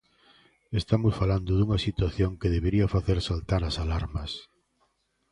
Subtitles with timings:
[0.81, 4.31] Estamos falando dunha situación que debería facer saltar as alarmas.